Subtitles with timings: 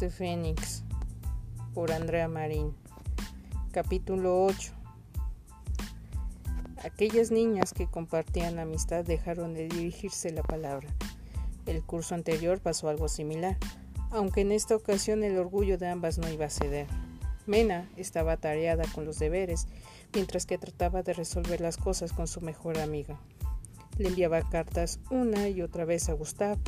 [0.00, 0.82] De Fénix
[1.72, 2.74] por Andrea Marín.
[3.72, 4.72] Capítulo 8.
[6.84, 10.88] Aquellas niñas que compartían amistad dejaron de dirigirse la palabra.
[11.64, 13.56] El curso anterior pasó algo similar,
[14.10, 16.88] aunque en esta ocasión el orgullo de ambas no iba a ceder.
[17.46, 19.66] Mena estaba atareada con los deberes,
[20.12, 23.18] mientras que trataba de resolver las cosas con su mejor amiga.
[23.96, 26.58] Le enviaba cartas una y otra vez a Gustav,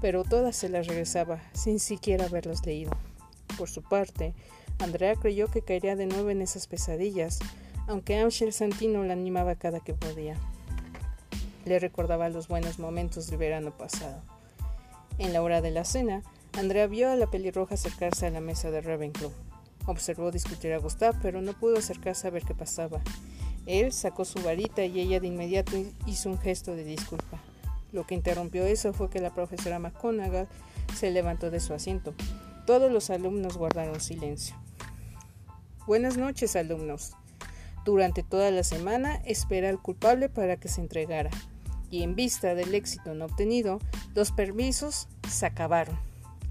[0.00, 2.92] pero todas se las regresaba sin siquiera haberlas leído.
[3.56, 4.34] Por su parte,
[4.78, 7.40] Andrea creyó que caería de nuevo en esas pesadillas,
[7.86, 10.36] aunque Ángel Santino la animaba cada que podía.
[11.64, 14.22] Le recordaba los buenos momentos del verano pasado.
[15.18, 16.22] En la hora de la cena,
[16.52, 19.32] Andrea vio a la pelirroja acercarse a la mesa de Ravenclaw.
[19.86, 23.00] Observó discutir a Gustav, pero no pudo acercarse a ver qué pasaba.
[23.66, 25.72] Él sacó su varita y ella de inmediato
[26.06, 27.40] hizo un gesto de disculpa.
[27.92, 30.48] Lo que interrumpió eso fue que la profesora McGonagall
[30.94, 32.14] se levantó de su asiento.
[32.66, 34.56] Todos los alumnos guardaron silencio.
[35.86, 37.12] Buenas noches, alumnos.
[37.86, 41.30] Durante toda la semana espera al culpable para que se entregara,
[41.90, 43.78] y en vista del éxito no obtenido,
[44.14, 45.98] los permisos se acabaron.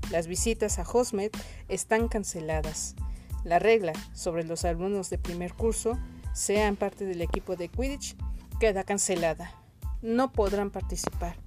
[0.10, 1.38] Las visitas a Hosmet
[1.70, 2.96] están canceladas.
[3.44, 6.00] La regla sobre los alumnos de primer curso,
[6.34, 8.16] sean parte del equipo de Quidditch,
[8.60, 9.52] queda cancelada
[10.02, 11.38] no podrán participar.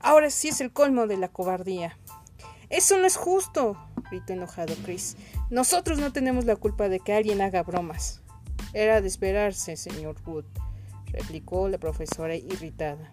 [0.00, 1.98] Ahora sí es el colmo de la cobardía.
[2.68, 3.76] Eso no es justo,
[4.10, 5.16] gritó enojado Chris.
[5.50, 8.22] Nosotros no tenemos la culpa de que alguien haga bromas.
[8.72, 10.44] Era de esperarse, señor Wood,
[11.06, 13.12] replicó la profesora irritada.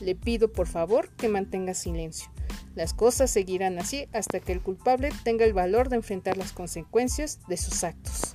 [0.00, 2.28] Le pido por favor que mantenga silencio.
[2.74, 7.38] Las cosas seguirán así hasta que el culpable tenga el valor de enfrentar las consecuencias
[7.46, 8.34] de sus actos.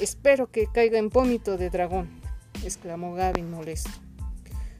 [0.00, 2.08] Espero que caiga en vómito de dragón,
[2.62, 4.05] exclamó Gavin molesto.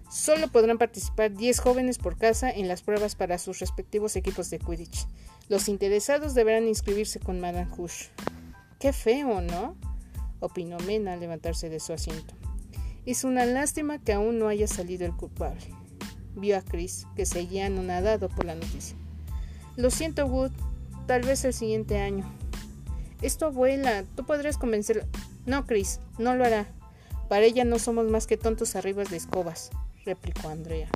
[0.08, 4.60] Solo podrán participar 10 jóvenes por casa en las pruebas para sus respectivos equipos de
[4.60, 5.06] Quidditch.
[5.48, 8.08] Los interesados deberán inscribirse con Madame Hush.
[8.78, 9.76] Qué feo, ¿no?
[10.38, 12.34] opinó Mena al levantarse de su asiento.
[13.04, 15.66] Es una lástima que aún no haya salido el culpable.
[16.36, 18.96] Vio a Chris, que seguía anonadado por la noticia.
[19.76, 20.52] Lo siento, Wood.
[21.06, 22.30] Tal vez el siguiente año.
[23.22, 24.04] Es tu abuela.
[24.14, 25.06] Tú podrías convencerla.
[25.46, 26.66] No, Chris, no lo hará.
[27.28, 29.70] Para ella no somos más que tontos arriba de escobas
[30.06, 30.88] replicó Andrea.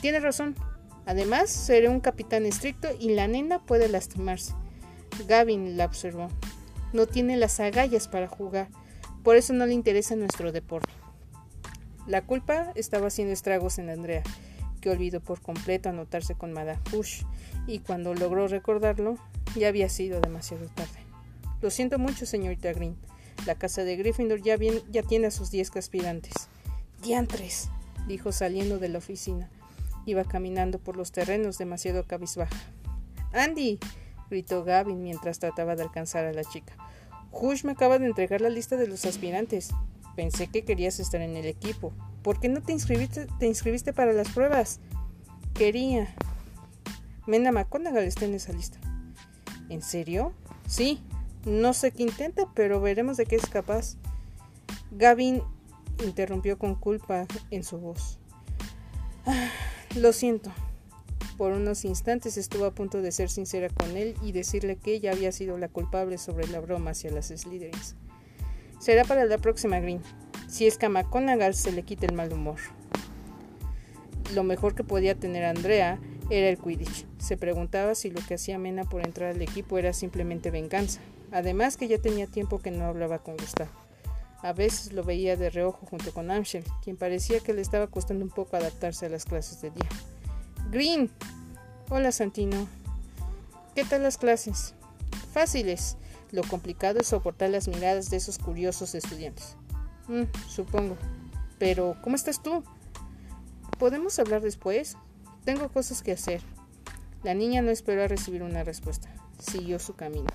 [0.00, 0.56] Tiene razón.
[1.04, 4.54] Además, seré un capitán estricto y la nena puede lastimarse.
[5.26, 6.28] Gavin la observó.
[6.92, 8.68] No tiene las agallas para jugar,
[9.22, 10.88] por eso no le interesa nuestro deporte.
[12.06, 14.22] La culpa estaba haciendo estragos en Andrea,
[14.80, 17.22] que olvidó por completo anotarse con Madame Hush,
[17.66, 19.16] y cuando logró recordarlo,
[19.54, 21.04] ya había sido demasiado tarde.
[21.60, 22.96] Lo siento mucho, señorita Green.
[23.46, 24.56] La casa de Gryffindor ya,
[24.90, 26.32] ya tiene a sus diez aspirantes.
[27.02, 27.70] ¡Diantres!
[28.10, 29.48] Dijo saliendo de la oficina.
[30.04, 32.56] Iba caminando por los terrenos demasiado cabizbaja.
[33.32, 33.78] Andy,
[34.28, 36.74] gritó Gavin mientras trataba de alcanzar a la chica.
[37.30, 39.70] Hush me acaba de entregar la lista de los aspirantes.
[40.16, 41.92] Pensé que querías estar en el equipo.
[42.22, 44.80] ¿Por qué no te inscribiste, te inscribiste para las pruebas?
[45.54, 46.12] Quería.
[47.28, 48.78] Mena McConaughey está en esa lista.
[49.68, 50.32] ¿En serio?
[50.66, 51.00] Sí.
[51.44, 53.96] No sé qué intenta, pero veremos de qué es capaz.
[54.90, 55.42] Gavin
[56.04, 58.18] interrumpió con culpa en su voz.
[59.26, 59.50] Ah,
[59.96, 60.50] lo siento.
[61.36, 65.12] Por unos instantes estuvo a punto de ser sincera con él y decirle que ella
[65.12, 67.96] había sido la culpable sobre la broma hacia las Slytherins.
[68.78, 70.02] Será para la próxima Green,
[70.48, 72.58] si es que a McConaughey se le quita el mal humor.
[74.34, 75.98] Lo mejor que podía tener Andrea
[76.30, 77.06] era el Quidditch.
[77.18, 81.00] Se preguntaba si lo que hacía Mena por entrar al equipo era simplemente venganza.
[81.32, 83.70] Además que ya tenía tiempo que no hablaba con Gustavo.
[84.42, 88.24] A veces lo veía de reojo junto con Amshel, quien parecía que le estaba costando
[88.24, 89.88] un poco adaptarse a las clases de día.
[90.70, 91.10] Green.
[91.90, 92.66] Hola Santino.
[93.74, 94.74] ¿Qué tal las clases?
[95.32, 95.96] Fáciles.
[96.32, 99.56] Lo complicado es soportar las miradas de esos curiosos estudiantes.
[100.08, 100.96] Mm, supongo.
[101.58, 102.64] Pero, ¿cómo estás tú?
[103.78, 104.96] ¿Podemos hablar después?
[105.44, 106.40] Tengo cosas que hacer.
[107.22, 109.08] La niña no esperó a recibir una respuesta.
[109.38, 110.28] Siguió su camino.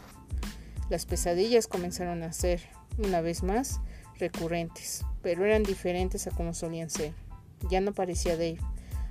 [0.89, 2.62] Las pesadillas comenzaron a ser,
[3.00, 3.79] una vez más,
[4.19, 7.13] recurrentes, pero eran diferentes a como solían ser.
[7.69, 8.59] Ya no parecía Dave,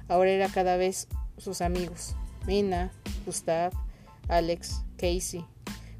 [0.09, 1.09] ahora era cada vez
[1.39, 2.15] sus amigos,
[2.47, 2.93] Mina,
[3.27, 3.73] Gustav,
[4.29, 5.45] Alex, Casey,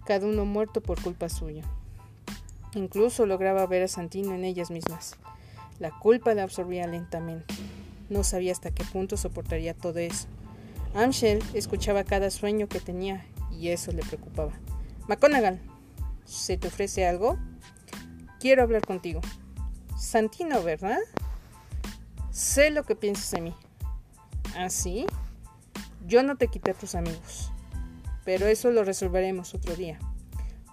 [0.05, 1.65] cada uno muerto por culpa suya.
[2.75, 5.17] Incluso lograba ver a Santino en ellas mismas.
[5.79, 7.55] La culpa la absorbía lentamente.
[8.09, 10.27] No sabía hasta qué punto soportaría todo eso.
[10.95, 14.53] Amshel escuchaba cada sueño que tenía y eso le preocupaba.
[15.09, 15.59] McConaughey,
[16.25, 17.39] ¿se te ofrece algo?
[18.45, 19.23] Quiero hablar contigo.
[19.99, 20.99] Santino, ¿verdad?
[22.31, 23.55] Sé lo que piensas de mí.
[24.55, 25.07] ¿Ah, sí?
[26.07, 27.51] Yo no te quité a tus amigos.
[28.23, 29.99] pero eso lo resolveremos otro día.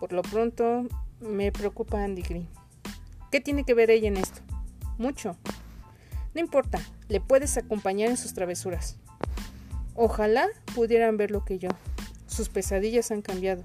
[0.01, 0.85] Por lo pronto,
[1.21, 2.50] me preocupa Andy Green.
[3.31, 4.41] ¿Qué tiene que ver ella en esto?
[4.97, 5.38] Mucho.
[6.33, 6.77] No importa,
[7.07, 8.97] le puedes acompañar en sus travesuras.
[9.95, 10.45] Ojalá
[10.75, 11.69] pudieran ver lo que yo.
[12.27, 13.63] Sus pesadillas han cambiado.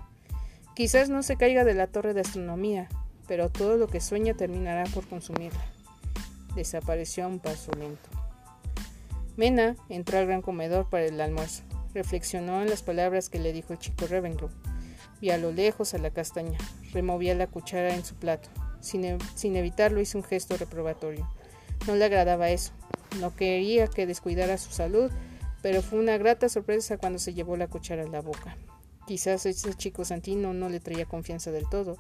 [0.76, 2.88] Quizás no se caiga de la torre de astronomía,
[3.26, 5.64] pero todo lo que sueña terminará por consumirla.
[6.54, 8.08] Desapareció a un paso lento.
[9.36, 11.62] Mena entró al gran comedor para el almuerzo.
[11.92, 14.50] Reflexionó en las palabras que le dijo el chico Ravenclaw.
[15.20, 16.58] Vi a lo lejos a la castaña.
[16.92, 18.48] Removía la cuchara en su plato.
[18.80, 21.28] Sin, sin evitarlo hizo un gesto reprobatorio.
[21.86, 22.72] No le agradaba eso.
[23.20, 25.10] No quería que descuidara su salud,
[25.62, 28.56] pero fue una grata sorpresa cuando se llevó la cuchara a la boca.
[29.06, 31.96] Quizás ese chico Santino no le traía confianza del todo,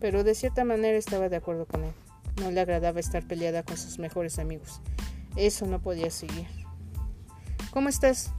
[0.00, 1.92] pero de cierta manera estaba de acuerdo con él.
[2.40, 4.80] No le agradaba estar peleada con sus mejores amigos.
[5.36, 6.46] Eso no podía seguir.
[7.70, 8.32] ¿Cómo estás?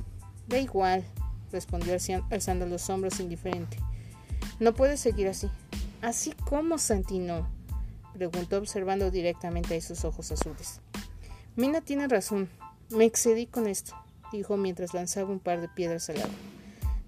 [0.47, 1.05] Da igual,
[1.51, 1.95] respondió
[2.29, 3.77] alzando los hombros indiferente.
[4.59, 5.49] No puedes seguir así.
[6.01, 7.47] ¿Así como, Santino?
[8.13, 10.81] preguntó observando directamente a esos ojos azules.
[11.55, 12.49] Mina tiene razón.
[12.89, 13.95] Me excedí con esto,
[14.31, 16.35] dijo mientras lanzaba un par de piedras al agua.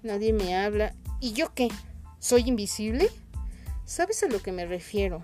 [0.02, 0.94] Nadie me habla.
[1.22, 1.68] ¿Y yo qué?
[2.18, 3.08] ¿Soy invisible?
[3.84, 5.22] ¿Sabes a lo que me refiero?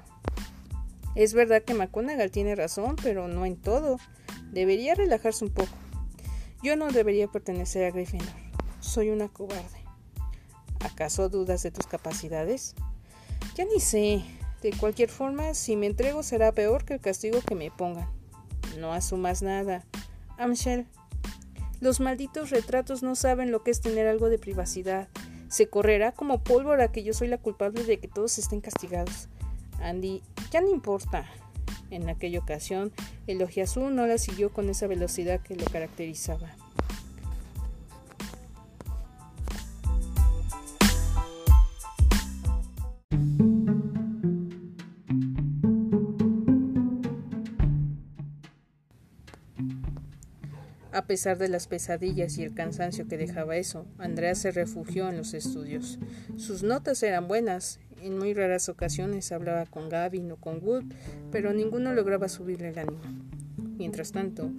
[1.17, 3.99] Es verdad que McGonagall tiene razón, pero no en todo.
[4.53, 5.77] Debería relajarse un poco.
[6.63, 8.29] Yo no debería pertenecer a Gryffindor.
[8.79, 9.83] Soy una cobarde.
[10.85, 12.77] ¿Acaso dudas de tus capacidades?
[13.57, 14.23] Ya ni sé.
[14.63, 18.09] De cualquier forma, si me entrego será peor que el castigo que me pongan.
[18.79, 19.85] No asumas nada.
[20.37, 20.87] Amshel,
[21.81, 25.09] los malditos retratos no saben lo que es tener algo de privacidad.
[25.49, 29.29] Se correrá como pólvora que yo soy la culpable de que todos estén castigados.
[29.81, 31.27] Andy, ya no importa.
[31.91, 32.93] En aquella ocasión,
[33.27, 36.51] el azul no la siguió con esa velocidad que lo caracterizaba.
[50.99, 55.17] A pesar de las pesadillas y el cansancio que dejaba eso, Andrea se refugió en
[55.17, 56.01] los estudios.
[56.37, 60.87] Sus notas eran buenas en muy raras ocasiones hablaba con Gavin o con Wood,
[61.31, 62.99] pero ninguno lograba subirle el ánimo.
[63.77, 64.51] Mientras tanto,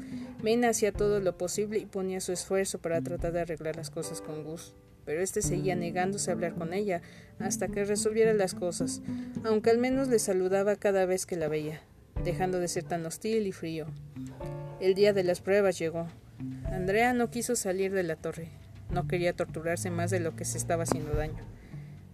[0.41, 4.21] Mena hacía todo lo posible y ponía su esfuerzo para tratar de arreglar las cosas
[4.21, 7.01] con Gus, pero éste seguía negándose a hablar con ella
[7.39, 9.01] hasta que resolviera las cosas,
[9.44, 11.81] aunque al menos le saludaba cada vez que la veía,
[12.24, 13.88] dejando de ser tan hostil y frío.
[14.80, 16.07] El día de las pruebas llegó.
[16.65, 18.50] Andrea no quiso salir de la torre,
[18.89, 21.44] no quería torturarse más de lo que se estaba haciendo daño.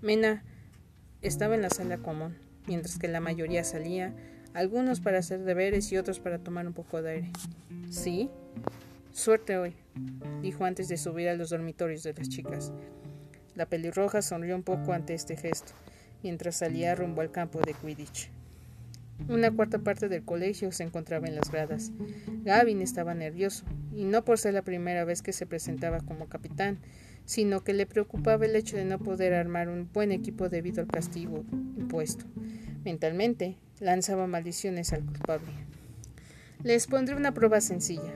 [0.02, 0.44] Mena
[1.22, 2.36] estaba en la sala común,
[2.68, 4.14] mientras que la mayoría salía,
[4.54, 7.32] algunos para hacer deberes y otros para tomar un poco de aire.
[7.90, 8.30] ¿Sí?
[9.12, 9.74] Suerte hoy,
[10.42, 12.74] dijo antes de subir a los dormitorios de las chicas.
[13.56, 15.74] La pelirroja sonrió un poco ante este gesto,
[16.24, 18.30] mientras salía rumbo al campo de Quidditch.
[19.28, 21.92] Una cuarta parte del colegio se encontraba en las gradas.
[22.44, 26.80] Gavin estaba nervioso, y no por ser la primera vez que se presentaba como capitán,
[27.26, 30.88] sino que le preocupaba el hecho de no poder armar un buen equipo debido al
[30.88, 31.44] castigo
[31.78, 32.26] impuesto.
[32.84, 35.52] Mentalmente, lanzaba maldiciones al culpable.
[36.64, 38.14] Les pondré una prueba sencilla.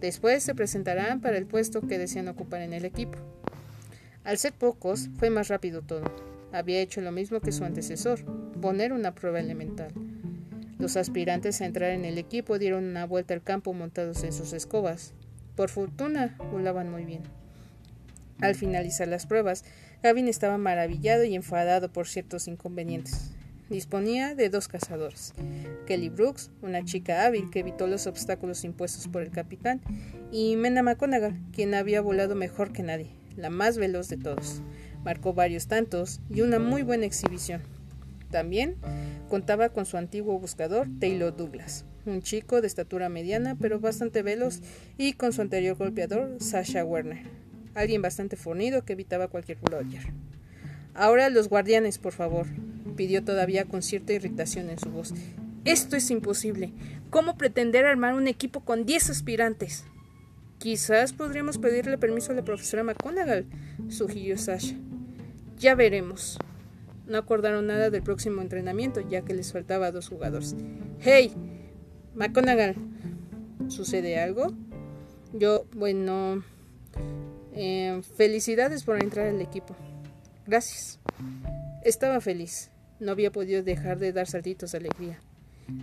[0.00, 3.18] Después se presentarán para el puesto que desean ocupar en el equipo.
[4.24, 6.04] Al ser pocos, fue más rápido todo.
[6.52, 8.24] Había hecho lo mismo que su antecesor,
[8.60, 9.92] poner una prueba elemental.
[10.78, 14.52] Los aspirantes a entrar en el equipo dieron una vuelta al campo montados en sus
[14.52, 15.12] escobas.
[15.56, 17.22] Por fortuna, volaban muy bien.
[18.40, 19.64] Al finalizar las pruebas,
[20.02, 23.32] Gavin estaba maravillado y enfadado por ciertos inconvenientes.
[23.68, 25.34] Disponía de dos cazadores,
[25.86, 29.82] Kelly Brooks, una chica hábil que evitó los obstáculos impuestos por el capitán,
[30.30, 34.62] y Mena McGonagall, quien había volado mejor que nadie, la más veloz de todos.
[35.04, 37.60] Marcó varios tantos y una muy buena exhibición.
[38.30, 38.76] También
[39.28, 44.60] contaba con su antiguo buscador, Taylor Douglas, un chico de estatura mediana pero bastante veloz,
[44.96, 47.24] y con su anterior golpeador, Sasha Werner,
[47.74, 50.12] alguien bastante fornido que evitaba cualquier blogger.
[50.94, 52.46] Ahora los guardianes, por favor,
[52.96, 55.14] pidió todavía con cierta irritación en su voz.
[55.64, 56.72] Esto es imposible.
[57.10, 59.84] ¿Cómo pretender armar un equipo con diez aspirantes?
[60.58, 63.46] Quizás podríamos pedirle permiso a la profesora McGonagall,
[63.88, 64.74] sugirió Sasha.
[65.58, 66.38] Ya veremos.
[67.08, 70.54] No acordaron nada del próximo entrenamiento, ya que les faltaba dos jugadores.
[71.00, 71.32] ¡Hey!
[72.14, 72.74] McGonagall,
[73.68, 74.52] ¿sucede algo?
[75.32, 76.42] Yo, bueno,
[77.54, 79.74] eh, felicidades por entrar al equipo.
[80.46, 81.00] Gracias.
[81.84, 82.70] Estaba feliz.
[83.00, 85.20] No había podido dejar de dar saltitos de alegría.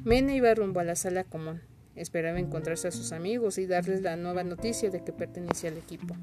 [0.04, 1.62] Mena iba rumbo a la sala común.
[1.96, 6.16] Esperaba encontrarse a sus amigos y darles la nueva noticia de que pertenecía al equipo.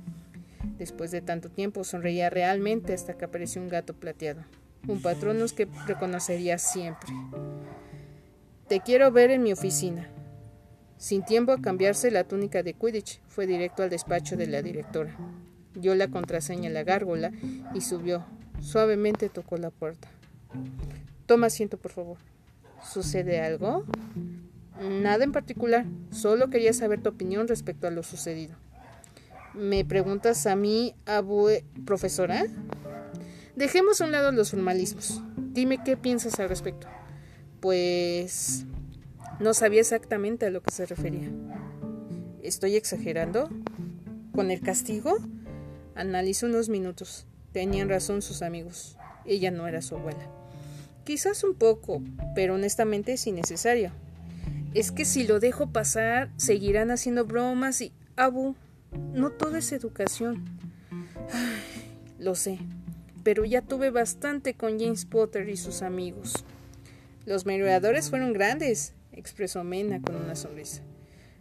[0.78, 4.42] Después de tanto tiempo sonreía realmente hasta que apareció un gato plateado,
[4.88, 7.12] un patronus que reconocería siempre.
[8.68, 10.08] Te quiero ver en mi oficina.
[10.96, 15.16] Sin tiempo a cambiarse la túnica de Quidditch, fue directo al despacho de la directora.
[15.74, 17.32] Dio la contraseña a la gárgola
[17.74, 18.24] y subió.
[18.60, 20.08] Suavemente tocó la puerta.
[21.26, 22.18] Toma asiento, por favor.
[22.82, 23.84] ¿Sucede algo?
[24.80, 25.86] Nada en particular.
[26.10, 28.54] Solo quería saber tu opinión respecto a lo sucedido.
[29.54, 32.44] ¿Me preguntas a mí, abue profesora?
[33.56, 35.23] Dejemos a un lado los formalismos.
[35.37, 36.88] Dime qué piensas al respecto.
[37.61, 38.64] Pues
[39.40, 41.30] no sabía exactamente a lo que se refería.
[42.42, 43.50] ¿Estoy exagerando?
[44.35, 45.18] ¿Con el castigo?
[45.94, 47.26] Analizó unos minutos.
[47.52, 48.97] Tenían razón sus amigos.
[49.26, 50.26] Ella no era su abuela.
[51.04, 52.02] Quizás un poco,
[52.35, 53.92] pero honestamente es innecesario.
[54.73, 57.92] Es que si lo dejo pasar, seguirán haciendo bromas y...
[58.16, 58.54] Abu,
[59.12, 60.44] no todo es educación.
[62.18, 62.59] lo sé,
[63.23, 66.45] pero ya tuve bastante con James Potter y sus amigos.
[67.25, 70.83] Los merodeadores fueron grandes, expresó Mena con una sonrisa.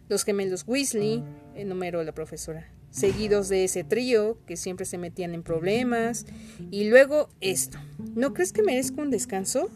[0.08, 1.24] Los gemelos Weasley,
[1.54, 6.26] enumeró la profesora seguidos de ese trío que siempre se metían en problemas,
[6.70, 7.78] y luego esto.
[8.14, 9.70] ¿No crees que merezco un descanso?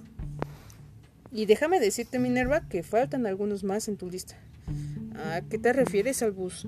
[1.33, 4.37] Y déjame decirte, Minerva, que faltan algunos más en tu lista.
[5.17, 6.67] ¿A qué te refieres, Albus?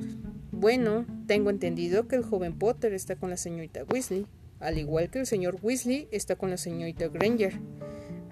[0.50, 4.26] Bueno, tengo entendido que el joven Potter está con la señorita Weasley,
[4.60, 7.58] al igual que el señor Weasley está con la señorita Granger.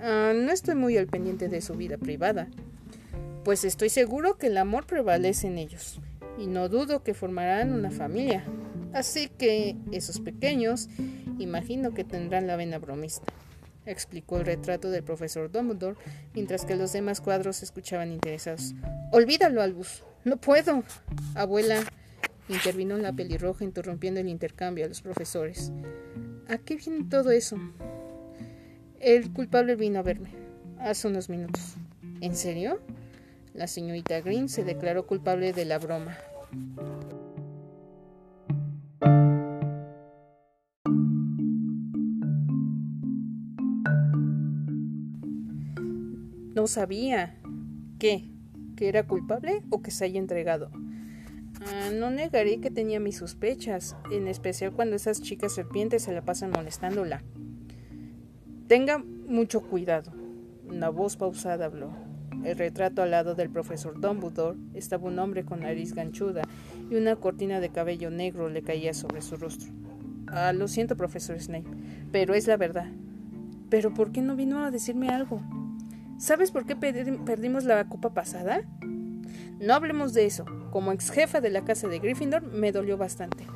[0.01, 2.49] Ah, no estoy muy al pendiente de su vida privada,
[3.45, 6.01] pues estoy seguro que el amor prevalece en ellos
[6.39, 8.45] y no dudo que formarán una familia.
[8.93, 10.89] Así que esos pequeños
[11.39, 13.33] imagino que tendrán la vena bromista,
[13.85, 15.97] explicó el retrato del profesor Dumbledore,
[16.35, 18.75] mientras que los demás cuadros escuchaban interesados.
[19.13, 20.03] Olvídalo, Albus.
[20.25, 20.83] No puedo.
[21.35, 21.85] Abuela,
[22.49, 25.73] intervino la pelirroja interrumpiendo el intercambio a los profesores.
[26.49, 27.59] ¿A qué viene todo eso?
[29.01, 30.31] El culpable vino a verme
[30.79, 31.75] hace unos minutos.
[32.21, 32.81] ¿En serio?
[33.55, 36.17] La señorita Green se declaró culpable de la broma.
[46.55, 47.37] No sabía.
[47.99, 48.31] ¿Qué?
[48.77, 50.71] ¿Que era culpable o que se haya entregado?
[51.61, 56.23] Ah, no negaré que tenía mis sospechas, en especial cuando esas chicas serpientes se la
[56.23, 57.23] pasan molestándola.
[58.69, 60.13] Tenga mucho cuidado.
[60.69, 62.07] Una voz pausada habló
[62.47, 66.43] el retrato al lado del profesor Dumbledore estaba un hombre con nariz ganchuda
[66.89, 69.73] y una cortina de cabello negro le caía sobre su rostro.
[70.29, 71.69] Ah, lo siento, profesor Snape,
[72.13, 72.89] pero es la verdad.
[73.69, 75.43] ¿Pero por qué no vino a decirme algo?
[76.19, 78.63] ¿Sabes por qué perdimos la copa pasada?
[79.61, 80.45] No hablemos de eso.
[80.77, 83.47] Como ex jefa de la casa de Gryffindor, me dolió bastante.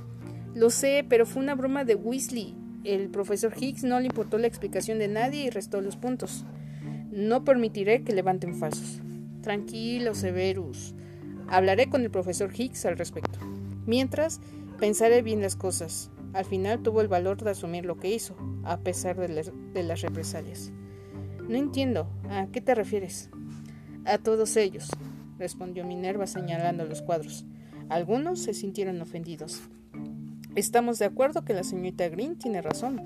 [0.54, 2.56] Lo sé, pero fue una broma de Weasley.
[2.82, 6.46] El profesor Higgs no le importó la explicación de nadie y restó los puntos.
[7.12, 9.02] No permitiré que levanten falsos.
[9.42, 10.94] Tranquilo, Severus.
[11.46, 13.38] Hablaré con el profesor Higgs al respecto.
[13.84, 14.40] Mientras,
[14.78, 16.10] pensaré bien las cosas.
[16.32, 18.34] Al final tuvo el valor de asumir lo que hizo,
[18.64, 19.28] a pesar de,
[19.82, 20.72] las represalias.
[21.46, 22.08] No entiendo.
[22.30, 23.28] ¿A qué te refieres?
[24.06, 24.88] A todos ellos,
[25.40, 27.44] respondió Minerva señalando los cuadros.
[27.88, 29.62] Algunos se sintieron ofendidos.
[30.54, 33.00] Estamos de acuerdo que la señorita Green tiene razón.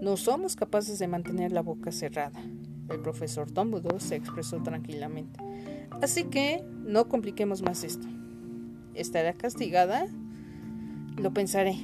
[0.00, 2.40] No somos capaces de mantener la boca cerrada.
[2.88, 5.38] El profesor Dumbledore se expresó tranquilamente.
[6.02, 8.06] Así que no compliquemos más esto.
[8.94, 10.06] ¿Estará castigada?
[11.16, 11.76] Lo pensaré.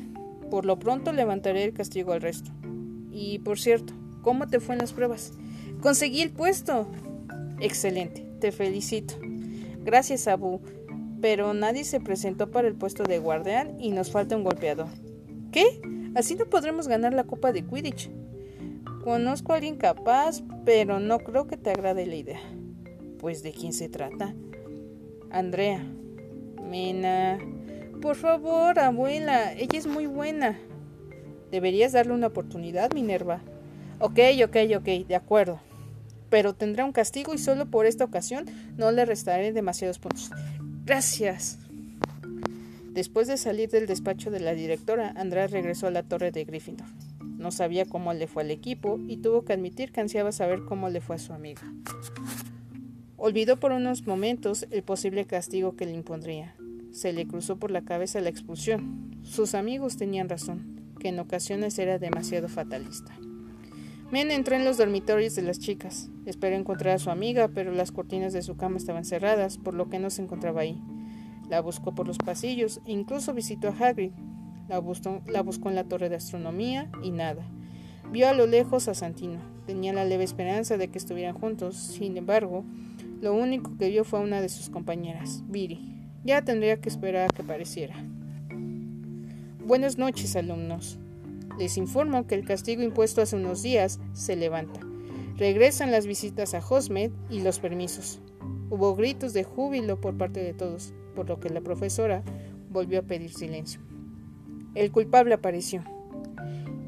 [0.51, 2.51] Por lo pronto levantaré el castigo al resto.
[3.11, 5.33] Y por cierto, ¿cómo te fue en las pruebas?
[5.81, 6.89] Conseguí el puesto.
[7.61, 9.15] Excelente, te felicito.
[9.85, 10.61] Gracias, Abu.
[11.21, 14.89] Pero nadie se presentó para el puesto de guardián y nos falta un golpeador.
[15.53, 15.81] ¿Qué?
[16.15, 18.11] Así no podremos ganar la Copa de Quidditch.
[19.05, 22.41] Conozco a alguien capaz, pero no creo que te agrade la idea.
[23.19, 24.35] Pues de quién se trata.
[25.31, 25.85] Andrea.
[26.63, 27.39] Mena.
[28.01, 30.59] Por favor, abuela, ella es muy buena.
[31.51, 33.43] Deberías darle una oportunidad, Minerva.
[34.01, 35.61] Ok, ok, ok, de acuerdo.
[36.33, 38.47] Pero tendrá un castigo y solo por esta ocasión
[38.79, 40.31] no le restaré demasiados puntos.
[40.87, 41.59] Gracias.
[42.95, 46.87] Después de salir del despacho de la directora, Andrea regresó a la torre de Gryffindor.
[47.21, 50.89] No sabía cómo le fue al equipo y tuvo que admitir que ansiaba saber cómo
[50.89, 51.71] le fue a su amiga.
[53.19, 56.57] Olvidó por unos momentos el posible castigo que le impondría.
[56.93, 59.21] Se le cruzó por la cabeza la expulsión.
[59.23, 63.13] Sus amigos tenían razón, que en ocasiones era demasiado fatalista.
[64.13, 66.11] Men entró en los dormitorios de las chicas.
[66.27, 69.89] Esperó encontrar a su amiga, pero las cortinas de su cama estaban cerradas, por lo
[69.89, 70.79] que no se encontraba ahí.
[71.49, 74.13] La buscó por los pasillos e incluso visitó a Hagrid,
[74.69, 77.43] La buscó, en la torre de astronomía y nada.
[78.11, 79.41] Vio a lo lejos a Santino.
[79.65, 81.75] Tenía la leve esperanza de que estuvieran juntos.
[81.77, 82.67] Sin embargo,
[83.23, 85.81] lo único que vio fue a una de sus compañeras, Viri.
[86.23, 87.97] Ya tendría que esperar a que apareciera.
[89.65, 90.99] Buenas noches, alumnos.
[91.59, 94.81] Les informo que el castigo impuesto hace unos días se levanta.
[95.37, 98.21] Regresan las visitas a Hosmed y los permisos.
[98.71, 102.23] Hubo gritos de júbilo por parte de todos, por lo que la profesora
[102.71, 103.81] volvió a pedir silencio.
[104.75, 105.85] El culpable apareció.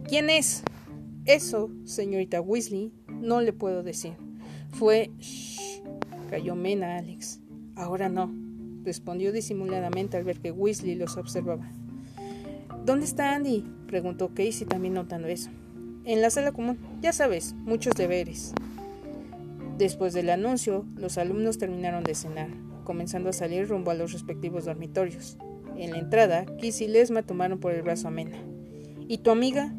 [0.08, 0.62] ¿Quién es?
[1.26, 4.14] Eso, señorita Weasley, no le puedo decir.
[4.72, 5.10] Fue...
[5.18, 5.82] Shh,
[6.30, 7.40] cayó Mena Alex.
[7.76, 8.32] Ahora no,
[8.84, 11.70] respondió disimuladamente al ver que Weasley los observaba.
[12.84, 13.64] ¿Dónde está Andy?
[13.84, 15.50] Preguntó Casey también notando eso.
[16.04, 18.52] En la sala común, ya sabes, muchos deberes.
[19.78, 22.48] Después del anuncio, los alumnos terminaron de cenar,
[22.84, 25.38] comenzando a salir rumbo a los respectivos dormitorios.
[25.76, 28.36] En la entrada, Kiss y Lesma tomaron por el brazo a Mena.
[29.08, 29.74] ¿Y tu amiga?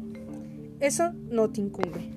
[0.80, 2.10] Eso no te incumbe.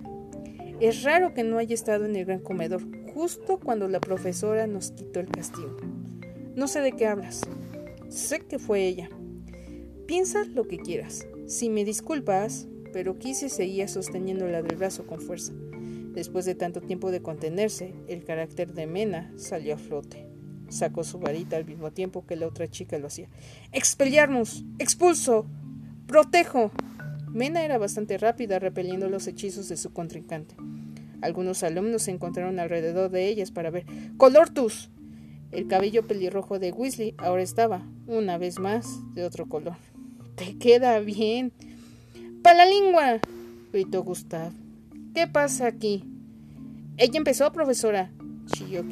[0.81, 2.81] Es raro que no haya estado en el gran comedor,
[3.13, 5.77] justo cuando la profesora nos quitó el castigo.
[6.55, 7.41] No sé de qué hablas.
[8.09, 9.09] Sé que fue ella.
[10.07, 11.27] Piensa lo que quieras.
[11.49, 15.51] Si me disculpas, pero Kissy seguía sosteniéndola del brazo con fuerza.
[16.13, 20.27] Después de tanto tiempo de contenerse, el carácter de Mena salió a flote.
[20.69, 23.29] Sacó su varita al mismo tiempo que la otra chica lo hacía.
[23.71, 24.63] ¡Expelliarmus!
[24.77, 25.47] ¡Expulso!
[26.05, 26.69] ¡Protejo!
[27.33, 30.55] Mena era bastante rápida repeliendo los hechizos de su contrincante.
[31.19, 33.87] Algunos alumnos se encontraron alrededor de ellas para ver.
[34.17, 34.91] ¡Colortus!
[35.51, 38.85] El cabello pelirrojo de Weasley ahora estaba, una vez más,
[39.15, 39.77] de otro color.
[40.39, 41.51] ¡Te queda bien!
[42.41, 43.19] ¡Para la lengua!
[43.73, 44.53] gritó Gustav.
[45.13, 46.05] ¿Qué pasa aquí?
[46.95, 48.09] Ella empezó, profesora,
[48.45, 48.85] chilló.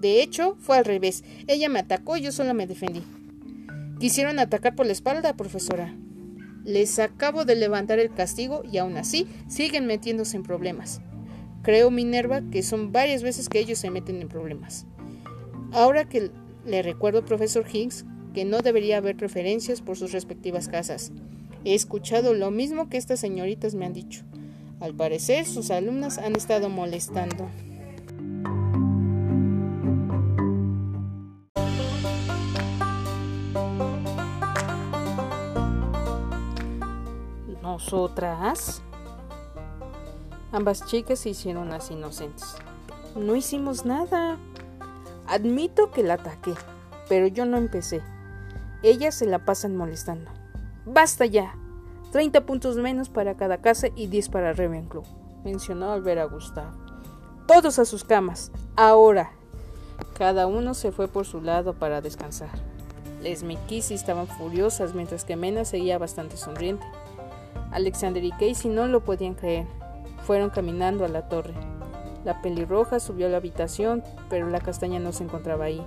[0.00, 1.22] De hecho, fue al revés.
[1.46, 3.04] Ella me atacó y yo solo me defendí.
[4.00, 5.94] Quisieron atacar por la espalda, profesora.
[6.64, 11.00] Les acabo de levantar el castigo y aún así siguen metiéndose en problemas.
[11.62, 14.84] Creo, Minerva, que son varias veces que ellos se meten en problemas.
[15.70, 16.32] Ahora que
[16.64, 18.04] le recuerdo, profesor Higgs,
[18.36, 21.10] que no debería haber preferencias por sus respectivas casas.
[21.64, 24.24] He escuchado lo mismo que estas señoritas me han dicho.
[24.78, 27.48] Al parecer, sus alumnas han estado molestando.
[37.62, 38.82] ¿Nosotras?
[40.52, 42.56] Ambas chicas se hicieron las inocentes.
[43.18, 44.36] No hicimos nada.
[45.26, 46.52] Admito que la ataqué,
[47.08, 48.02] pero yo no empecé.
[48.82, 50.30] Ellas se la pasan molestando.
[50.84, 51.54] ¡Basta ya!
[52.12, 55.02] 30 puntos menos para cada casa y 10 para Ravenclaw,
[55.44, 56.72] mencionó al ver a Gustav.
[57.46, 59.32] Todos a sus camas, ahora.
[60.16, 62.50] Cada uno se fue por su lado para descansar.
[63.22, 66.86] Les Mikisi estaban furiosas mientras que Mena seguía bastante sonriente.
[67.72, 69.66] Alexander y Casey no lo podían creer.
[70.24, 71.54] Fueron caminando a la torre.
[72.24, 75.84] La pelirroja subió a la habitación, pero la castaña no se encontraba ahí.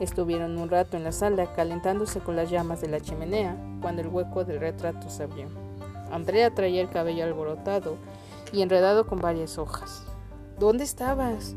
[0.00, 4.08] Estuvieron un rato en la sala calentándose con las llamas de la chimenea cuando el
[4.08, 5.48] hueco del retrato se abrió.
[6.12, 7.96] Andrea traía el cabello alborotado
[8.52, 10.04] y enredado con varias hojas.
[10.58, 11.54] ¿Dónde estabas?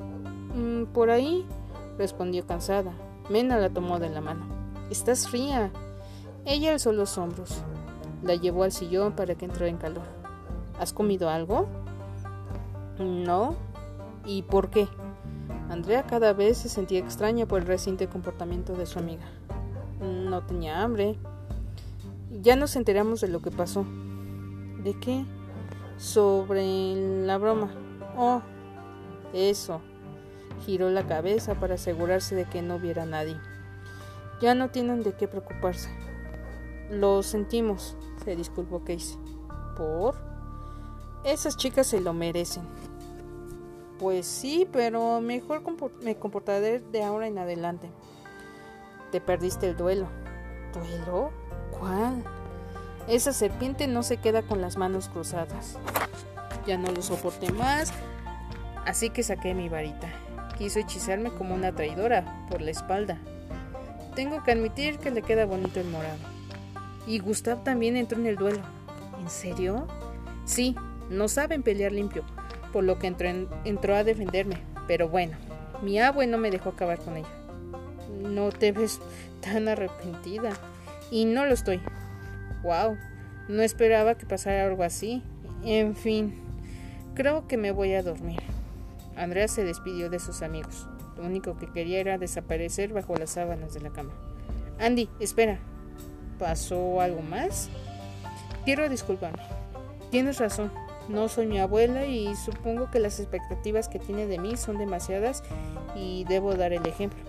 [0.55, 1.45] Mm, por ahí,
[1.97, 2.91] respondió cansada.
[3.29, 4.45] Mena la tomó de la mano.
[4.89, 5.71] Estás fría.
[6.45, 7.61] Ella alzó los hombros.
[8.23, 10.03] La llevó al sillón para que entrara en calor.
[10.79, 11.67] ¿Has comido algo?
[12.99, 13.55] No.
[14.25, 14.87] ¿Y por qué?
[15.71, 19.23] Andrea cada vez se sentía extraña por el reciente comportamiento de su amiga.
[20.01, 21.17] No tenía hambre.
[22.41, 23.85] Ya nos enteramos de lo que pasó.
[24.83, 25.23] ¿De qué?
[25.97, 27.71] Sobre la broma.
[28.17, 28.41] Oh,
[29.33, 29.79] eso.
[30.65, 33.37] Giró la cabeza para asegurarse de que no viera a nadie.
[34.41, 35.89] Ya no tienen de qué preocuparse.
[36.89, 39.17] Lo sentimos, se disculpó Casey.
[39.77, 40.15] ¿Por?
[41.23, 42.63] Esas chicas se lo merecen.
[44.01, 45.61] Pues sí, pero mejor
[46.01, 47.87] me comportaré de ahora en adelante.
[49.11, 50.07] Te perdiste el duelo.
[50.73, 51.29] ¿Duelo?
[51.77, 52.23] ¿Cuál?
[53.07, 55.77] Esa serpiente no se queda con las manos cruzadas.
[56.65, 57.93] Ya no lo soporté más,
[58.87, 60.07] así que saqué mi varita.
[60.57, 63.19] Quiso hechizarme como una traidora por la espalda.
[64.15, 66.17] Tengo que admitir que le queda bonito el morado.
[67.05, 68.63] Y Gustav también entró en el duelo.
[69.19, 69.85] ¿En serio?
[70.45, 70.75] Sí,
[71.11, 72.23] no saben pelear limpio
[72.71, 74.57] por lo que entró, a defenderme.
[74.87, 75.37] Pero bueno,
[75.81, 77.27] mi abue no me dejó acabar con ella.
[78.21, 78.99] No te ves
[79.41, 80.51] tan arrepentida.
[81.09, 81.81] Y no lo estoy.
[82.63, 82.97] Wow,
[83.49, 85.23] no esperaba que pasara algo así.
[85.63, 86.35] En fin,
[87.15, 88.39] creo que me voy a dormir.
[89.15, 90.87] Andrea se despidió de sus amigos.
[91.17, 94.13] Lo único que quería era desaparecer bajo las sábanas de la cama.
[94.79, 95.59] Andy, espera.
[96.39, 97.69] ¿Pasó algo más?
[98.65, 99.41] quiero disculparme.
[100.09, 100.71] Tienes razón,
[101.07, 105.43] no soy mi abuela y supongo que las expectativas que tiene de mí son demasiadas
[105.95, 107.19] y debo dar el ejemplo.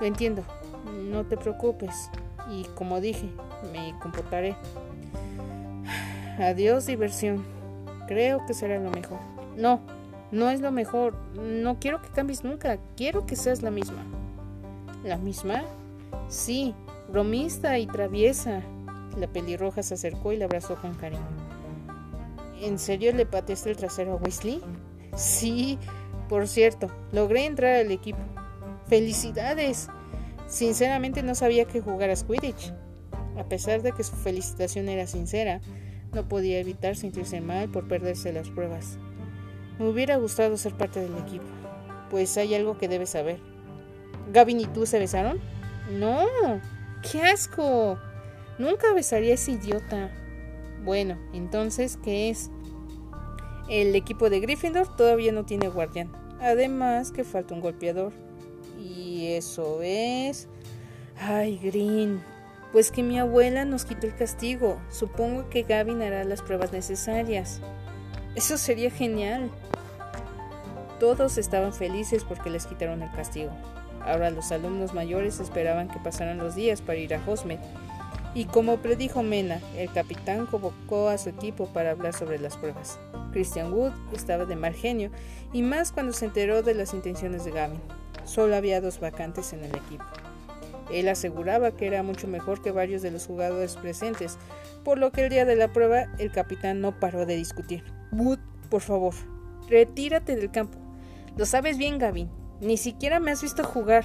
[0.00, 0.42] Lo entiendo,
[1.10, 2.10] no te preocupes
[2.50, 3.28] y como dije,
[3.72, 4.56] me comportaré.
[6.38, 7.44] Adiós diversión,
[8.08, 9.18] creo que será lo mejor.
[9.56, 9.80] No,
[10.32, 14.02] no es lo mejor, no quiero que cambies nunca, quiero que seas la misma.
[15.04, 15.62] ¿La misma?
[16.28, 16.74] Sí,
[17.08, 18.62] bromista y traviesa.
[19.18, 21.43] La pelirroja se acercó y la abrazó con cariño.
[22.64, 24.62] ¿En serio le pateaste el trasero a Wesley?
[25.14, 25.78] Sí,
[26.30, 28.20] por cierto, logré entrar al equipo.
[28.86, 29.88] ¡Felicidades!
[30.46, 32.72] Sinceramente no sabía que jugaras Quidditch.
[33.36, 35.60] A pesar de que su felicitación era sincera,
[36.14, 38.96] no podía evitar sentirse mal por perderse las pruebas.
[39.78, 41.44] Me hubiera gustado ser parte del equipo,
[42.08, 43.40] pues hay algo que debes saber.
[44.32, 45.38] ¿Gavin y tú se besaron?
[45.90, 46.24] No,
[47.12, 47.98] qué asco.
[48.58, 50.10] Nunca besaría a ese idiota.
[50.82, 52.50] Bueno, entonces, ¿qué es?
[53.68, 56.10] El equipo de Gryffindor todavía no tiene guardián.
[56.40, 58.12] Además que falta un golpeador.
[58.78, 60.48] Y eso es...
[61.18, 62.22] Ay, Green.
[62.72, 64.80] Pues que mi abuela nos quitó el castigo.
[64.90, 67.60] Supongo que Gavin hará las pruebas necesarias.
[68.34, 69.50] Eso sería genial.
[70.98, 73.52] Todos estaban felices porque les quitaron el castigo.
[74.02, 77.60] Ahora los alumnos mayores esperaban que pasaran los días para ir a Hosmet
[78.34, 82.98] y como predijo Mena, el capitán convocó a su equipo para hablar sobre las pruebas.
[83.34, 85.10] Christian Wood estaba de mal genio,
[85.52, 87.80] y más cuando se enteró de las intenciones de Gavin.
[88.24, 90.04] Solo había dos vacantes en el equipo.
[90.90, 94.38] Él aseguraba que era mucho mejor que varios de los jugadores presentes,
[94.84, 97.82] por lo que el día de la prueba el capitán no paró de discutir.
[98.12, 98.38] Wood,
[98.70, 99.14] por favor,
[99.68, 100.78] retírate del campo.
[101.36, 102.30] Lo sabes bien, Gavin.
[102.60, 104.04] Ni siquiera me has visto jugar.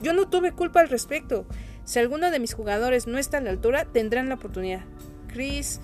[0.00, 1.44] Yo no tuve culpa al respecto.
[1.84, 4.84] Si alguno de mis jugadores no está a la altura, tendrán la oportunidad.
[5.28, 5.80] Chris,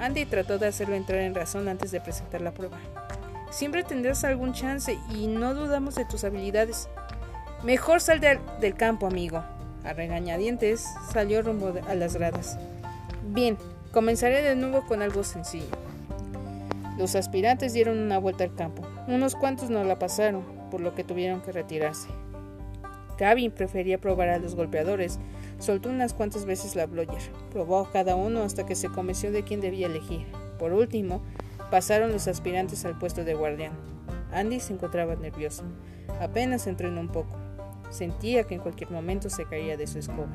[0.00, 2.78] Andy trató de hacerlo entrar en razón antes de presentar la prueba.
[3.50, 6.88] Siempre tendrás algún chance y no dudamos de tus habilidades.
[7.62, 9.44] Mejor sal del campo, amigo.
[9.84, 12.58] A regañadientes salió rumbo a las gradas.
[13.28, 13.58] Bien,
[13.92, 15.66] comenzaré de nuevo con algo sencillo.
[16.96, 18.82] Los aspirantes dieron una vuelta al campo.
[19.06, 22.08] Unos cuantos no la pasaron, por lo que tuvieron que retirarse.
[23.18, 25.18] Gavin prefería probar a los golpeadores.
[25.60, 27.20] Soltó unas cuantas veces la bloyer.
[27.50, 30.26] Probó a cada uno hasta que se convenció de quién debía elegir.
[30.58, 31.22] Por último,
[31.70, 33.72] pasaron los aspirantes al puesto de guardián.
[34.32, 35.64] Andy se encontraba nervioso.
[36.18, 37.36] Apenas entrenó un poco.
[37.90, 40.28] Sentía que en cualquier momento se caía de su escoba.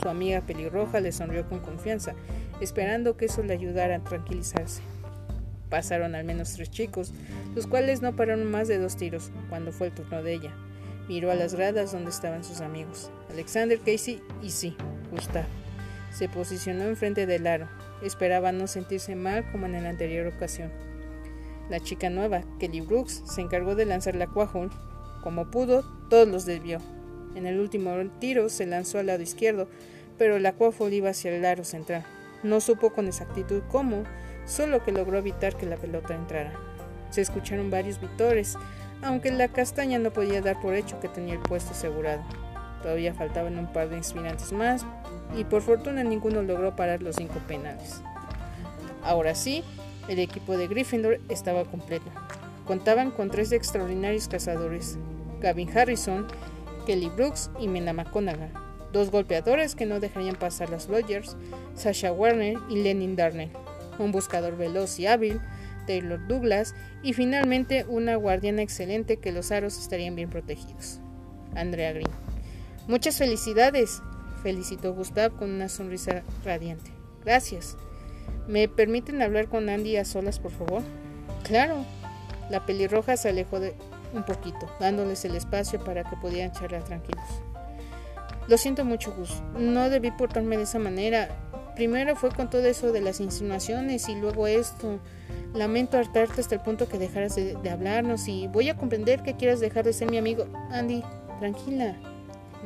[0.00, 2.14] Su amiga pelirroja le sonrió con confianza,
[2.60, 4.80] esperando que eso le ayudara a tranquilizarse.
[5.68, 7.12] Pasaron al menos tres chicos,
[7.54, 10.54] los cuales no pararon más de dos tiros cuando fue el turno de ella.
[11.06, 14.76] Miró a las gradas donde estaban sus amigos, Alexander, Casey y sí,
[15.10, 15.44] Gustav.
[16.12, 17.68] Se posicionó enfrente del aro.
[18.02, 20.70] Esperaba no sentirse mal como en la anterior ocasión.
[21.68, 24.70] La chica nueva, Kelly Brooks, se encargó de lanzar la Quahol.
[25.22, 26.78] Como pudo, todos los desvió.
[27.36, 29.68] En el último tiro se lanzó al lado izquierdo,
[30.18, 32.04] pero la Quahol iba hacia el aro central.
[32.42, 34.02] No supo con exactitud cómo,
[34.46, 36.52] solo que logró evitar que la pelota entrara.
[37.10, 38.56] Se escucharon varios vitores,
[39.02, 42.22] aunque la castaña no podía dar por hecho que tenía el puesto asegurado.
[42.82, 44.86] Todavía faltaban un par de inspirantes más
[45.36, 48.02] y por fortuna ninguno logró parar los cinco penales.
[49.02, 49.62] Ahora sí,
[50.08, 52.10] el equipo de Gryffindor estaba completo.
[52.66, 54.98] Contaban con tres extraordinarios cazadores,
[55.40, 56.26] Gavin Harrison,
[56.86, 58.50] Kelly Brooks y Mena McConaughey,
[58.92, 61.36] dos golpeadores que no dejarían pasar las Rogers,
[61.74, 63.50] Sasha Warner y Lenin Darnell,
[63.98, 65.40] un buscador veloz y hábil,
[65.86, 71.00] Taylor Douglas y finalmente una guardiana excelente que los aros estarían bien protegidos.
[71.54, 72.29] Andrea Green.
[72.90, 74.02] Muchas felicidades,
[74.42, 76.90] felicitó Gustav con una sonrisa radiante.
[77.24, 77.76] Gracias.
[78.48, 80.82] ¿Me permiten hablar con Andy a solas, por favor?
[81.44, 81.84] Claro.
[82.50, 83.76] La pelirroja se alejó de
[84.12, 87.22] un poquito, dándoles el espacio para que pudieran charlar tranquilos.
[88.48, 89.40] Lo siento mucho, Gus.
[89.56, 91.28] No debí portarme de esa manera.
[91.76, 94.98] Primero fue con todo eso de las insinuaciones y luego esto.
[95.54, 99.60] Lamento hartarte hasta el punto que dejaras de, hablarnos y voy a comprender que quieras
[99.60, 100.46] dejar de ser mi amigo.
[100.72, 101.04] Andy,
[101.38, 101.96] tranquila,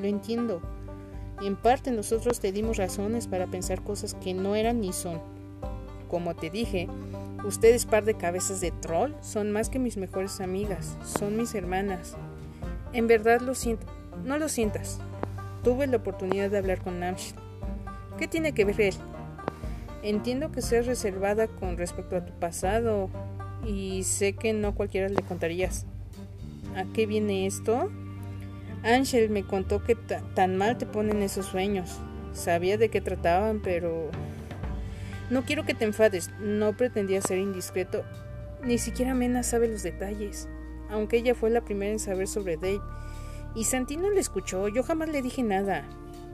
[0.01, 0.61] lo entiendo.
[1.43, 5.21] En parte nosotros te dimos razones para pensar cosas que no eran ni son.
[6.09, 6.89] Como te dije,
[7.45, 12.17] ustedes par de cabezas de troll son más que mis mejores amigas, son mis hermanas.
[12.93, 13.87] En verdad lo siento,
[14.25, 15.01] no lo sientas.
[15.65, 17.35] Tuve la oportunidad de hablar con Namshil.
[18.19, 18.95] ¿Qué tiene que ver él?
[20.03, 23.09] Entiendo que seas reservada con respecto a tu pasado
[23.67, 25.87] y sé que no cualquiera le contarías.
[26.77, 27.91] ¿A qué viene esto?
[28.85, 31.99] Ángel me contó que tan mal te ponen esos sueños.
[32.35, 34.11] Sabía de qué trataban, pero...
[35.31, 38.05] No quiero que te enfades, no pretendía ser indiscreto.
[38.63, 40.49] Ni siquiera Mena sabe los detalles,
[40.91, 42.83] aunque ella fue la primera en saber sobre Dave.
[43.55, 45.85] Y Santino le escuchó, yo jamás le dije nada.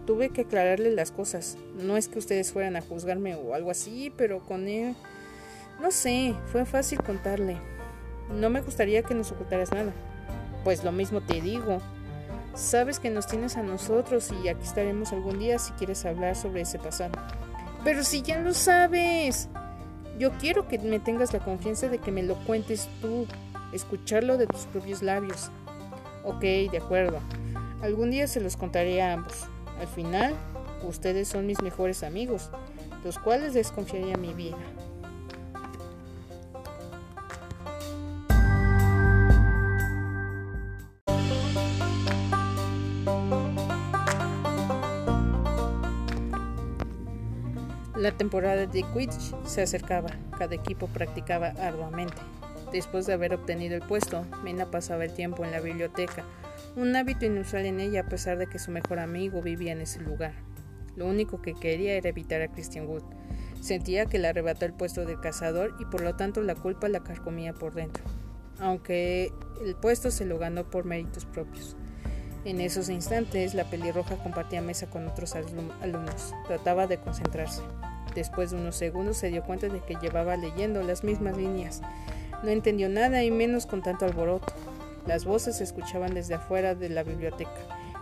[0.04, 1.56] Tuve que aclararle las cosas.
[1.76, 4.96] No es que ustedes fueran a juzgarme o algo así, pero con él...
[5.80, 7.56] No sé, fue fácil contarle.
[8.34, 9.92] No me gustaría que nos ocultaras nada.
[10.64, 11.80] Pues lo mismo te digo.
[12.54, 16.62] Sabes que nos tienes a nosotros y aquí estaremos algún día si quieres hablar sobre
[16.62, 17.12] ese pasado.
[17.84, 19.48] Pero si ya lo sabes.
[20.18, 23.26] Yo quiero que me tengas la confianza de que me lo cuentes tú,
[23.72, 25.50] escucharlo de tus propios labios.
[26.24, 27.20] Ok, de acuerdo.
[27.80, 29.46] Algún día se los contaré a ambos.
[29.80, 30.34] Al final,
[30.86, 32.50] ustedes son mis mejores amigos,
[33.02, 34.58] los cuales desconfiaría mi vida.
[48.10, 52.16] La temporada de Quidditch se acercaba, cada equipo practicaba arduamente.
[52.72, 56.24] Después de haber obtenido el puesto, Mena pasaba el tiempo en la biblioteca,
[56.74, 60.00] un hábito inusual en ella a pesar de que su mejor amigo vivía en ese
[60.00, 60.32] lugar.
[60.96, 63.04] Lo único que quería era evitar a Christian Wood.
[63.60, 67.04] Sentía que le arrebató el puesto de cazador y por lo tanto la culpa la
[67.04, 68.02] carcomía por dentro,
[68.58, 69.32] aunque
[69.64, 71.76] el puesto se lo ganó por méritos propios.
[72.44, 76.34] En esos instantes, la pelirroja compartía mesa con otros alumnos.
[76.48, 77.62] Trataba de concentrarse.
[78.14, 81.82] Después de unos segundos se dio cuenta de que llevaba leyendo las mismas líneas.
[82.42, 84.52] No entendió nada y menos con tanto alboroto.
[85.06, 87.50] Las voces se escuchaban desde afuera de la biblioteca,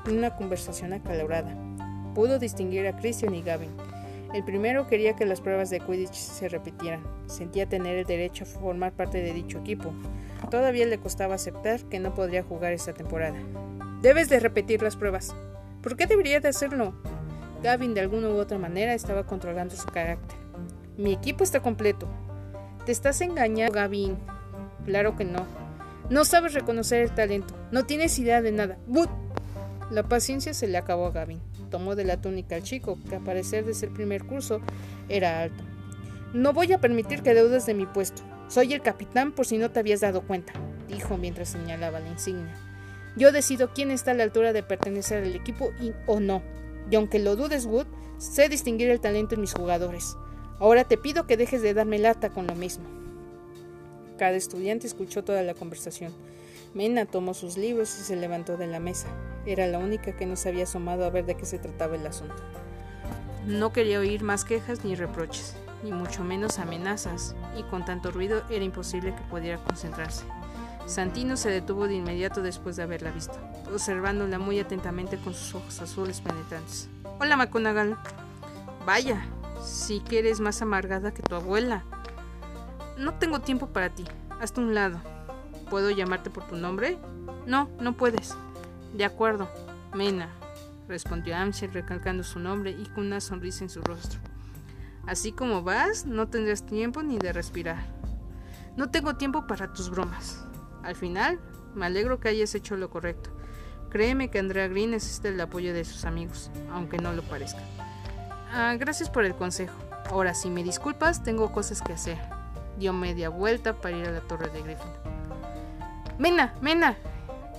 [0.06, 1.54] en una conversación acalorada.
[2.14, 3.70] Pudo distinguir a Christian y Gavin.
[4.34, 7.02] El primero quería que las pruebas de Quidditch se repitieran.
[7.26, 9.92] Sentía tener el derecho a formar parte de dicho equipo.
[10.50, 13.38] Todavía le costaba aceptar que no podría jugar esta temporada.
[14.02, 15.34] Debes de repetir las pruebas.
[15.82, 16.94] ¿Por qué debería de hacerlo?
[17.62, 20.38] Gavin de alguna u otra manera estaba controlando su carácter.
[20.96, 22.08] Mi equipo está completo.
[22.84, 24.16] Te estás engañando, Gavin.
[24.84, 25.46] Claro que no.
[26.10, 27.54] No sabes reconocer el talento.
[27.70, 28.78] No tienes idea de nada.
[28.86, 29.10] ¡But!
[29.90, 31.40] La paciencia se le acabó a Gavin.
[31.70, 34.60] Tomó de la túnica al chico, que a parecer desde el primer curso
[35.08, 35.64] era alto.
[36.32, 38.22] No voy a permitir que deudes de mi puesto.
[38.48, 40.54] Soy el capitán por si no te habías dado cuenta,
[40.88, 42.54] dijo mientras señalaba la insignia.
[43.16, 46.42] Yo decido quién está a la altura de pertenecer al equipo y, o no.
[46.90, 47.86] Y aunque lo dudes, Wood,
[48.18, 50.16] sé distinguir el talento en mis jugadores.
[50.58, 52.84] Ahora te pido que dejes de darme lata con lo mismo.
[54.18, 56.12] Cada estudiante escuchó toda la conversación.
[56.74, 59.06] Mena tomó sus libros y se levantó de la mesa.
[59.46, 62.06] Era la única que no se había asomado a ver de qué se trataba el
[62.06, 62.42] asunto.
[63.46, 68.42] No quería oír más quejas ni reproches, ni mucho menos amenazas, y con tanto ruido
[68.50, 70.24] era imposible que pudiera concentrarse.
[70.88, 73.38] Santino se detuvo de inmediato después de haberla visto,
[73.70, 76.88] observándola muy atentamente con sus ojos azules penetrantes.
[77.20, 77.98] Hola, McGonagall.
[78.86, 79.22] Vaya,
[79.62, 81.84] sí que eres más amargada que tu abuela.
[82.96, 84.06] No tengo tiempo para ti.
[84.40, 84.98] Hazte un lado.
[85.68, 86.96] ¿Puedo llamarte por tu nombre?
[87.44, 88.34] No, no puedes.
[88.94, 89.46] De acuerdo.
[89.92, 90.30] Mena,
[90.88, 94.20] respondió Amsel recalcando su nombre y con una sonrisa en su rostro.
[95.06, 97.84] Así como vas, no tendrás tiempo ni de respirar.
[98.78, 100.47] No tengo tiempo para tus bromas.
[100.88, 101.38] Al final,
[101.74, 103.28] me alegro que hayas hecho lo correcto.
[103.90, 107.60] Créeme que Andrea Green necesita el apoyo de sus amigos, aunque no lo parezca.
[108.50, 109.74] Ah, gracias por el consejo.
[110.08, 112.16] Ahora, si me disculpas, tengo cosas que hacer.
[112.78, 114.90] Dio media vuelta para ir a la torre de Griffin.
[116.18, 116.54] ¡Mena!
[116.62, 116.96] ¡Mena!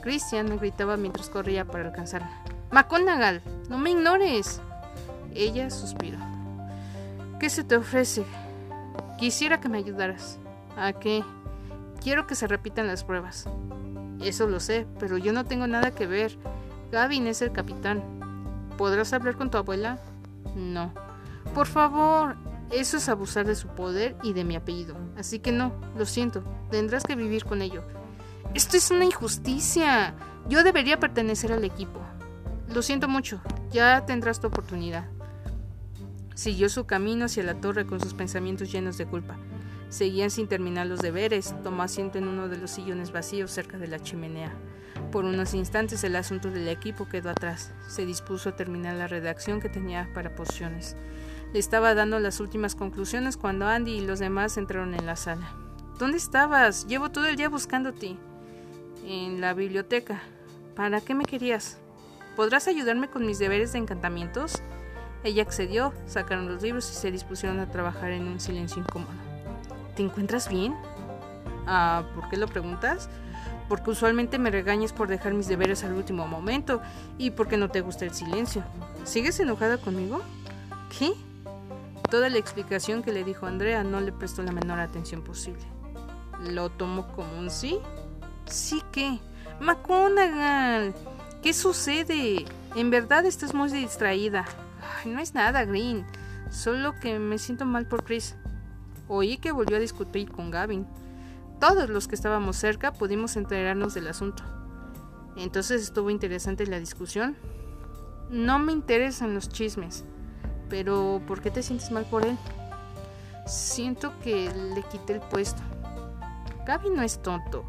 [0.02, 2.32] Christian gritaba mientras corría para alcanzarla.
[2.72, 3.44] ¡McGonagall!
[3.70, 4.60] ¡No me ignores!
[5.36, 6.18] Ella suspiró.
[7.39, 8.26] ¿Qué se te ofrece?
[9.20, 10.39] Quisiera que me ayudaras.
[10.76, 11.24] ¿A qué?
[12.01, 13.45] Quiero que se repitan las pruebas.
[14.21, 16.38] Eso lo sé, pero yo no tengo nada que ver.
[16.91, 18.03] Gavin es el capitán.
[18.77, 19.99] ¿Podrás hablar con tu abuela?
[20.55, 20.93] No.
[21.53, 22.35] Por favor,
[22.71, 24.95] eso es abusar de su poder y de mi apellido.
[25.17, 27.83] Así que no, lo siento, tendrás que vivir con ello.
[28.53, 30.15] Esto es una injusticia.
[30.47, 31.99] Yo debería pertenecer al equipo.
[32.73, 35.07] Lo siento mucho, ya tendrás tu oportunidad.
[36.35, 39.38] Siguió su camino hacia la torre con sus pensamientos llenos de culpa.
[39.89, 41.56] Seguían sin terminar los deberes.
[41.63, 44.54] Tomó asiento en uno de los sillones vacíos cerca de la chimenea.
[45.12, 47.73] Por unos instantes el asunto del equipo quedó atrás.
[47.88, 50.95] Se dispuso a terminar la redacción que tenía para pociones.
[51.52, 55.52] Le estaba dando las últimas conclusiones cuando Andy y los demás entraron en la sala.
[55.97, 56.86] ¿Dónde estabas?
[56.86, 58.15] Llevo todo el día buscándote.
[59.04, 60.21] En la biblioteca.
[60.75, 61.80] ¿Para qué me querías?
[62.36, 64.62] ¿Podrás ayudarme con mis deberes de encantamientos?
[65.23, 69.29] Ella accedió, sacaron los libros y se dispusieron a trabajar en un silencio incómodo.
[69.99, 70.77] ¿Te encuentras bien?
[71.67, 73.09] Ah, ¿por qué lo preguntas?
[73.67, 76.81] Porque usualmente me regañas por dejar mis deberes al último momento
[77.17, 78.63] y porque no te gusta el silencio.
[79.03, 80.21] ¿Sigues enojada conmigo?
[80.97, 81.12] ¿Qué?
[82.09, 85.65] toda la explicación que le dijo Andrea no le prestó la menor atención posible.
[86.49, 87.77] ¿Lo tomó como un sí?
[88.45, 89.19] ¿Sí qué?
[89.59, 90.93] McGonagall,
[91.43, 92.45] ¿qué sucede?
[92.73, 94.45] En verdad estás muy distraída.
[95.05, 96.05] no es nada, Green.
[96.51, 98.38] Solo que me siento mal por Chris.
[99.10, 100.88] Oí que volvió a discutir con Gavin.
[101.60, 104.43] Todos los que estábamos cerca pudimos enterarnos del asunto.
[105.36, 107.36] Entonces estuvo interesante la discusión.
[108.30, 110.06] No me interesan los chismes,
[110.69, 112.38] pero ¿por qué te sientes mal por él?
[113.48, 115.62] Siento que le quité el puesto.
[116.67, 117.65] Gavin no es tonto,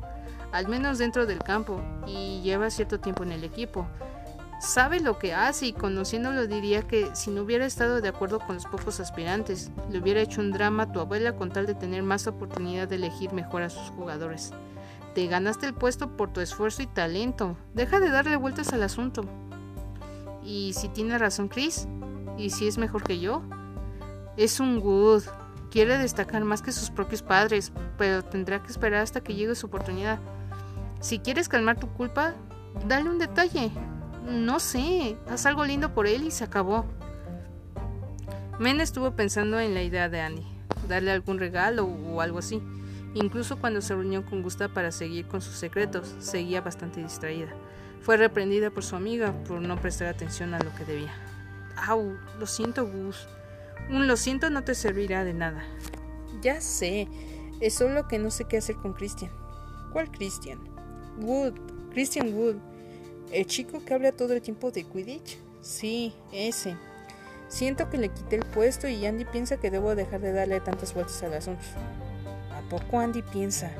[0.53, 3.88] al menos dentro del campo, y lleva cierto tiempo en el equipo
[4.61, 8.57] sabe lo que hace y conociéndolo diría que si no hubiera estado de acuerdo con
[8.57, 12.03] los pocos aspirantes, le hubiera hecho un drama a tu abuela con tal de tener
[12.03, 14.53] más oportunidad de elegir mejor a sus jugadores.
[15.14, 17.57] Te ganaste el puesto por tu esfuerzo y talento.
[17.75, 19.25] Deja de darle vueltas al asunto.
[20.44, 21.88] ¿Y si tiene razón Chris?
[22.37, 23.42] ¿Y si es mejor que yo?
[24.37, 25.25] Es un good.
[25.70, 29.66] Quiere destacar más que sus propios padres, pero tendrá que esperar hasta que llegue su
[29.66, 30.18] oportunidad.
[31.01, 32.35] Si quieres calmar tu culpa,
[32.87, 33.70] dale un detalle.
[34.26, 36.85] No sé, haz algo lindo por él y se acabó.
[38.59, 40.46] Men estuvo pensando en la idea de Annie,
[40.88, 42.62] darle algún regalo o algo así.
[43.14, 47.48] Incluso cuando se reunió con Gusta para seguir con sus secretos, seguía bastante distraída.
[48.02, 51.12] Fue reprendida por su amiga por no prestar atención a lo que debía.
[51.76, 53.26] Au, lo siento, Gus.
[53.88, 55.62] Un lo siento no te servirá de nada.
[56.42, 57.09] Ya sé,
[57.61, 59.33] es solo que no sé qué hacer con Christian.
[59.92, 60.61] ¿Cuál Christian?
[61.18, 61.54] Wood,
[61.92, 62.56] Christian Wood.
[63.32, 65.38] ¿El chico que habla todo el tiempo de Quidditch?
[65.60, 66.76] Sí, ese.
[67.48, 70.94] Siento que le quité el puesto y Andy piensa que debo dejar de darle tantas
[70.94, 71.62] vueltas al asunto.
[72.52, 73.70] ¿A poco Andy piensa?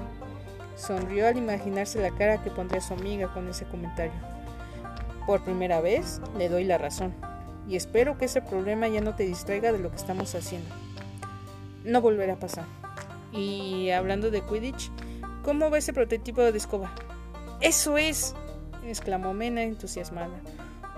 [0.77, 4.13] Sonrió al imaginarse la cara que pondría su amiga con ese comentario.
[5.27, 7.13] Por primera vez le doy la razón,
[7.69, 10.75] y espero que ese problema ya no te distraiga de lo que estamos haciendo.
[11.85, 12.65] No volverá a pasar.
[13.33, 14.91] Y hablando de Quidditch,
[15.45, 16.93] ¿cómo va ese prototipo de escoba?
[17.61, 18.35] ¡Eso es!
[18.85, 20.41] Exclamó Mena entusiasmada.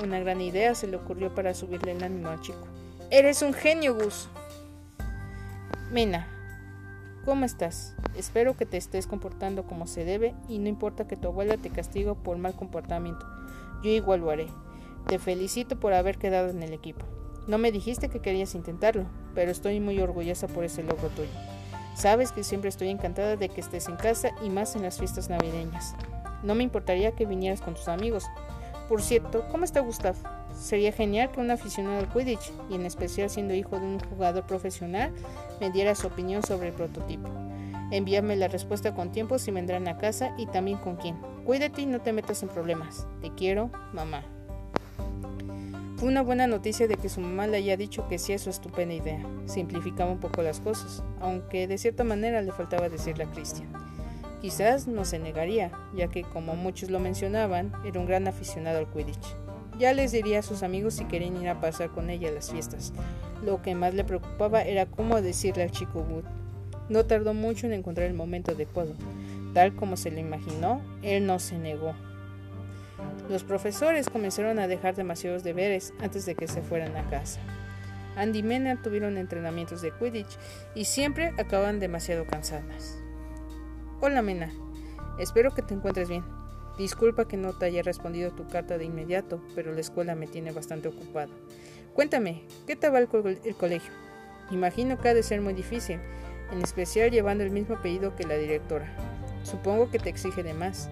[0.02, 2.66] Una gran idea se le ocurrió para subirle el ánimo al chico.
[3.10, 4.28] Eres un genio, Gus.
[5.90, 6.26] Mena,
[7.24, 7.94] ¿cómo estás?
[8.16, 11.70] Espero que te estés comportando como se debe y no importa que tu abuela te
[11.70, 13.26] castigue por mal comportamiento.
[13.82, 14.46] Yo igual lo haré.
[15.06, 17.04] Te felicito por haber quedado en el equipo.
[17.46, 21.30] No me dijiste que querías intentarlo, pero estoy muy orgullosa por ese logro tuyo.
[21.94, 25.28] Sabes que siempre estoy encantada de que estés en casa y más en las fiestas
[25.28, 25.94] navideñas.
[26.42, 28.24] No me importaría que vinieras con tus amigos.
[28.88, 30.16] Por cierto, ¿cómo está Gustav?
[30.54, 34.44] Sería genial que un aficionado al Quidditch, y en especial siendo hijo de un jugador
[34.46, 35.12] profesional,
[35.60, 37.28] me diera su opinión sobre el prototipo.
[37.90, 41.16] Envíame la respuesta con tiempo si vendrán a casa y también con quién.
[41.44, 43.06] Cuídate y no te metas en problemas.
[43.20, 44.22] Te quiero, mamá.
[45.96, 48.50] Fue una buena noticia de que su mamá le haya dicho que sí es su
[48.50, 49.24] estupenda idea.
[49.46, 53.70] Simplificaba un poco las cosas, aunque de cierta manera le faltaba decirle a Christian.
[54.42, 58.90] Quizás no se negaría, ya que, como muchos lo mencionaban, era un gran aficionado al
[58.90, 59.36] Quidditch.
[59.78, 62.50] Ya les diría a sus amigos si querían ir a pasar con ella a las
[62.50, 62.92] fiestas.
[63.44, 66.24] Lo que más le preocupaba era cómo decirle al chico Wood.
[66.88, 68.94] No tardó mucho en encontrar el momento adecuado.
[69.54, 71.94] Tal como se lo imaginó, él no se negó.
[73.30, 77.40] Los profesores comenzaron a dejar demasiados deberes antes de que se fueran a casa.
[78.16, 80.36] Andy y Mena tuvieron entrenamientos de Quidditch
[80.74, 83.01] y siempre acaban demasiado cansadas.
[84.04, 84.50] Hola Mena,
[85.16, 86.24] espero que te encuentres bien.
[86.76, 90.50] Disculpa que no te haya respondido tu carta de inmediato, pero la escuela me tiene
[90.50, 91.30] bastante ocupado.
[91.94, 93.92] Cuéntame, ¿qué tal va el, el colegio?
[94.50, 96.00] Imagino que ha de ser muy difícil,
[96.50, 98.92] en especial llevando el mismo apellido que la directora.
[99.44, 100.90] Supongo que te exige de más.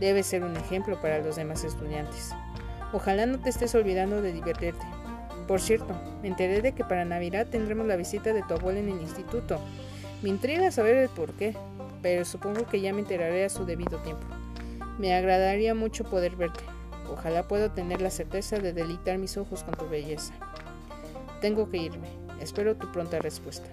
[0.00, 2.32] Debe ser un ejemplo para los demás estudiantes.
[2.92, 4.84] Ojalá no te estés olvidando de divertirte.
[5.46, 8.88] Por cierto, me enteré de que para Navidad tendremos la visita de tu abuela en
[8.88, 9.60] el instituto.
[10.22, 11.54] Me intriga saber el por qué
[12.02, 14.26] pero supongo que ya me enteraré a su debido tiempo.
[14.98, 16.64] Me agradaría mucho poder verte.
[17.10, 20.34] Ojalá pueda tener la certeza de delitar mis ojos con tu belleza.
[21.40, 22.08] Tengo que irme.
[22.40, 23.68] Espero tu pronta respuesta.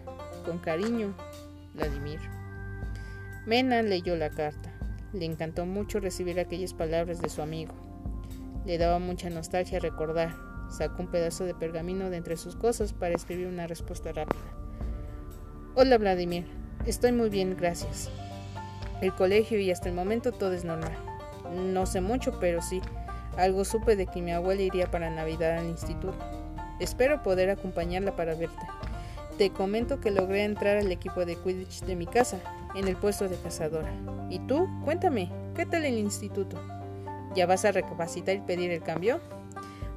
[0.45, 1.13] Con cariño,
[1.73, 2.19] Vladimir.
[3.45, 4.71] Mena leyó la carta.
[5.13, 7.73] Le encantó mucho recibir aquellas palabras de su amigo.
[8.65, 10.35] Le daba mucha nostalgia recordar.
[10.69, 14.41] Sacó un pedazo de pergamino de entre sus cosas para escribir una respuesta rápida.
[15.75, 16.45] Hola Vladimir,
[16.85, 18.11] Estoy muy bien, gracias.
[19.01, 20.91] El colegio y hasta el momento todo es normal.
[21.53, 22.81] No sé mucho, pero sí.
[23.37, 26.15] Algo supe de que mi abuela iría para Navidad al instituto.
[26.79, 28.67] Espero poder acompañarla para verte.
[29.37, 32.39] Te comento que logré entrar al equipo de Quidditch de mi casa,
[32.75, 33.91] en el puesto de cazadora.
[34.29, 34.67] ¿Y tú?
[34.85, 36.61] Cuéntame, ¿qué tal el instituto?
[37.35, 39.19] ¿Ya vas a recapacitar y pedir el cambio?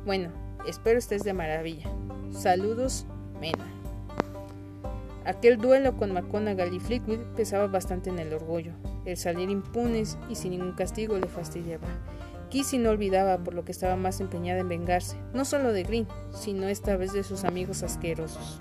[0.07, 0.31] Bueno,
[0.67, 1.89] espero estés de maravilla.
[2.33, 3.07] Saludos,
[3.41, 3.78] Mena.
[5.29, 6.81] Aquel duelo con McGonagall y
[7.37, 8.73] pesaba bastante en el orgullo.
[9.05, 11.87] El salir impunes y sin ningún castigo le fastidiaba.
[12.49, 16.09] Kissy no olvidaba por lo que estaba más empeñada en vengarse, no solo de Green,
[16.33, 18.59] sino esta vez de sus amigos asquerosos.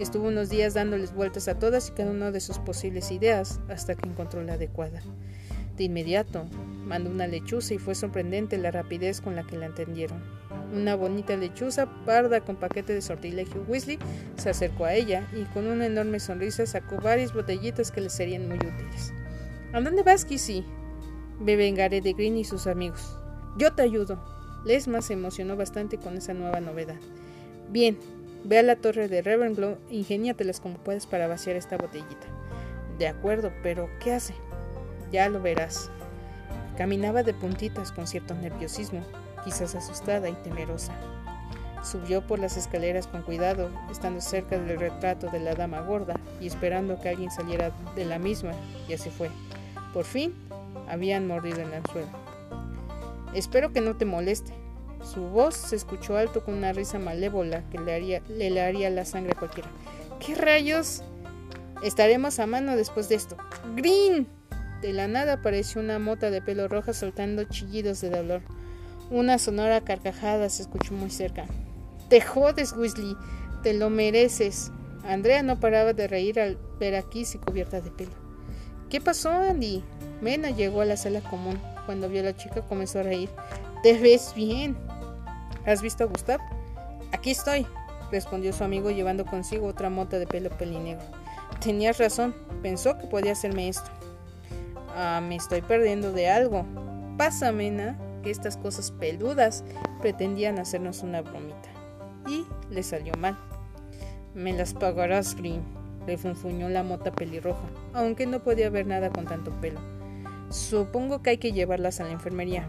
[0.00, 3.94] Estuvo unos días dándoles vueltas a todas y cada una de sus posibles ideas hasta
[3.94, 5.00] que encontró la adecuada.
[5.76, 6.44] De inmediato,
[6.86, 10.22] mandó una lechuza y fue sorprendente la rapidez con la que la entendieron.
[10.72, 13.98] Una bonita lechuza parda con paquete de sortilegio Weasley
[14.36, 18.48] se acercó a ella y con una enorme sonrisa sacó varias botellitas que le serían
[18.48, 19.12] muy útiles.
[19.72, 20.64] ¿A dónde vas, Kissy?
[21.40, 23.18] Me vengaré de Green y sus amigos.
[23.58, 24.22] Yo te ayudo.
[24.64, 27.00] Lesma se emocionó bastante con esa nueva novedad.
[27.70, 27.98] Bien,
[28.44, 32.26] ve a la torre de Ravenclaw e ingeniátelas como puedas para vaciar esta botellita.
[32.98, 34.34] De acuerdo, pero ¿qué hace?
[35.14, 35.92] Ya lo verás.
[36.76, 39.04] Caminaba de puntitas con cierto nerviosismo,
[39.44, 40.92] quizás asustada y temerosa.
[41.84, 46.48] Subió por las escaleras con cuidado, estando cerca del retrato de la dama gorda y
[46.48, 48.54] esperando que alguien saliera de la misma,
[48.88, 49.30] y así fue.
[49.92, 50.34] Por fin,
[50.88, 52.08] habían mordido el anzuelo.
[53.34, 54.52] Espero que no te moleste.
[55.04, 59.04] Su voz se escuchó alto con una risa malévola que le haría, le, haría la
[59.04, 59.70] sangre a cualquiera.
[60.18, 61.04] ¿Qué rayos?
[61.84, 63.36] Estaremos a mano después de esto.
[63.76, 64.26] ¡Green!
[64.84, 68.42] De la nada apareció una mota de pelo roja soltando chillidos de dolor.
[69.10, 71.46] Una sonora carcajada se escuchó muy cerca.
[72.10, 73.16] Te jodes, Weasley.
[73.62, 74.70] Te lo mereces.
[75.08, 78.12] Andrea no paraba de reír al ver a Kissy cubierta de pelo.
[78.90, 79.82] ¿Qué pasó, Andy?
[80.20, 81.58] Mena llegó a la sala común.
[81.86, 83.30] Cuando vio a la chica comenzó a reír.
[83.82, 84.76] Te ves bien.
[85.64, 86.40] ¿Has visto a Gustav?
[87.10, 87.66] Aquí estoy,
[88.12, 91.06] respondió su amigo llevando consigo otra mota de pelo pelinegro.
[91.62, 93.90] Tenías razón, pensó que podía hacerme esto.
[94.94, 96.64] Ah, me estoy perdiendo de algo.
[97.18, 99.64] Pasa, Mena, que estas cosas peludas
[100.00, 101.68] pretendían hacernos una bromita.
[102.28, 103.36] Y le salió mal.
[104.34, 105.62] Me las pagarás, Green,
[106.06, 109.80] le funfuñó la mota pelirroja, aunque no podía ver nada con tanto pelo.
[110.48, 112.66] Supongo que hay que llevarlas a la enfermería.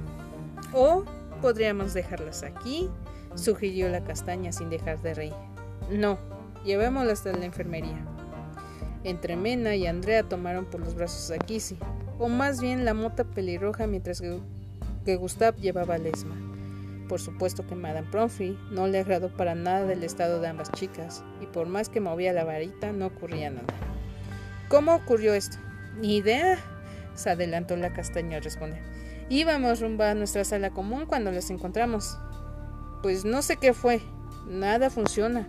[0.73, 1.03] O
[1.41, 2.89] podríamos dejarlas aquí,
[3.35, 5.33] sugirió la castaña sin dejar de reír.
[5.91, 6.17] No,
[6.63, 8.05] llevémoslas a la enfermería.
[9.03, 11.77] Entre Mena y Andrea tomaron por los brazos a Kissy,
[12.19, 16.35] o más bien la mota pelirroja mientras que, Gustav llevaba Lesma.
[17.07, 21.23] Por supuesto que Madame Pomfrey no le agradó para nada del estado de ambas chicas,
[21.41, 23.67] y por más que movía la varita no ocurría nada.
[24.69, 25.57] ¿Cómo ocurrió esto?
[25.99, 26.57] Ni idea,
[27.13, 28.81] se adelantó la castaña al responder.
[29.29, 32.17] Íbamos rumbo a nuestra sala común cuando las encontramos.
[33.01, 34.01] Pues no sé qué fue.
[34.47, 35.47] Nada funciona,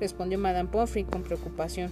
[0.00, 1.90] respondió Madame Pomfrey con preocupación.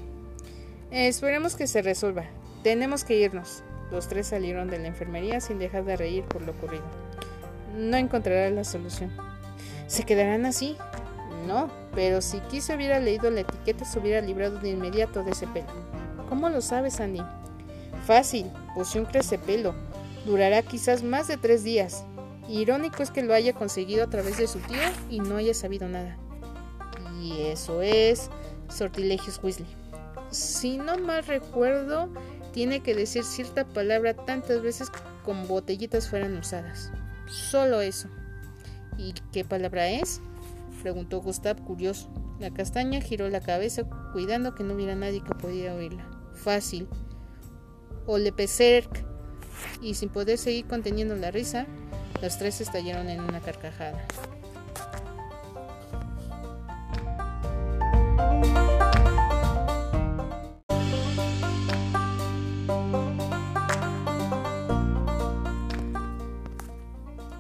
[0.91, 2.25] esperemos que se resuelva.
[2.63, 3.63] Tenemos que irnos.
[3.91, 6.85] Los tres salieron de la enfermería sin dejar de reír por lo ocurrido.
[7.77, 9.11] No encontrará la solución.
[9.87, 10.77] ¿Se quedarán así?
[11.47, 15.47] No, pero si quise hubiera leído la etiqueta se hubiera librado de inmediato de ese
[15.47, 15.69] pelo.
[16.29, 17.23] ¿Cómo lo sabes, Andy?
[18.05, 19.75] Fácil, poción crecepelo.
[20.25, 22.05] Durará quizás más de tres días.
[22.49, 24.79] Irónico es que lo haya conseguido a través de su tío
[25.09, 26.17] y no haya sabido nada.
[27.21, 28.31] Y eso es
[28.69, 29.69] sortilegios Weasley.
[30.31, 32.09] Si no mal recuerdo,
[32.57, 34.91] tiene que decir cierta palabra tantas veces
[35.25, 36.91] como botellitas fueran usadas.
[37.27, 38.09] Solo eso.
[38.97, 40.23] ¿Y qué palabra es?
[40.81, 42.09] preguntó Gustav curioso.
[42.41, 43.83] La castaña giró la cabeza
[44.15, 46.09] cuidando que no hubiera nadie que pudiera oírla.
[46.33, 46.89] Fácil.
[48.07, 49.05] Olepecerc.
[49.83, 51.67] Y sin poder seguir conteniendo la risa,
[52.23, 54.03] los tres estallaron en una carcajada.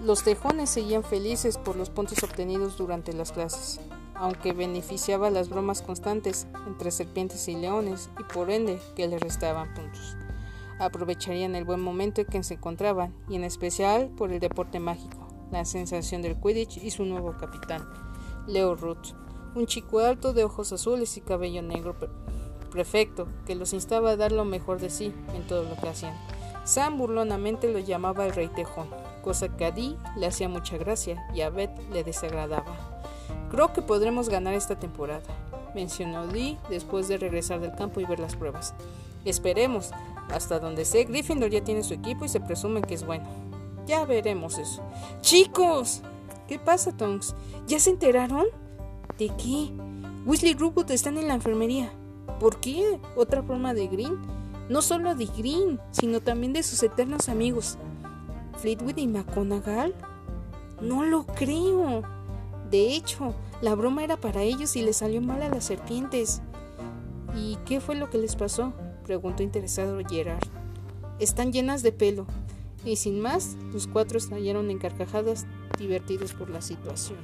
[0.06, 3.80] Los tejones seguían felices por los puntos obtenidos durante las clases,
[4.14, 9.74] aunque beneficiaba las bromas constantes entre serpientes y leones y por ende que le restaban
[9.74, 10.16] puntos.
[10.78, 15.26] Aprovecharían el buen momento en que se encontraban y en especial por el deporte mágico,
[15.50, 17.84] la sensación del Quidditch y su nuevo capitán,
[18.46, 19.08] Leo Root,
[19.56, 21.96] un chico alto de ojos azules y cabello negro
[22.70, 26.14] prefecto que los instaba a dar lo mejor de sí en todo lo que hacían.
[26.62, 28.86] Sam burlonamente lo llamaba el rey tejón
[29.26, 32.76] cosa que a Dee le hacía mucha gracia y a Beth le desagradaba.
[33.50, 35.24] Creo que podremos ganar esta temporada,
[35.74, 38.72] mencionó Dee después de regresar del campo y ver las pruebas.
[39.24, 39.90] Esperemos.
[40.32, 43.24] Hasta donde sé, Gryffindor ya tiene su equipo y se presume que es bueno.
[43.84, 44.80] Ya veremos eso.
[45.22, 46.02] ¡Chicos!
[46.46, 47.34] ¿Qué pasa, Tonks?
[47.66, 48.46] ¿Ya se enteraron?
[49.18, 49.72] ¿De qué?
[50.24, 51.90] Weasley y Rupert están en la enfermería.
[52.38, 53.00] ¿Por qué?
[53.16, 54.18] ¿Otra forma de Green?
[54.68, 57.76] No solo de Green, sino también de sus eternos amigos.
[58.56, 59.94] Fleetwood y McGonagall?
[60.80, 62.02] No lo creo.
[62.70, 66.42] De hecho, la broma era para ellos y le salió mal a las serpientes.
[67.34, 68.72] ¿Y qué fue lo que les pasó?
[69.04, 70.42] preguntó interesado Gerard.
[71.18, 72.26] Están llenas de pelo.
[72.84, 75.46] Y sin más, los cuatro estallaron en carcajadas,
[75.78, 77.18] divertidos por la situación.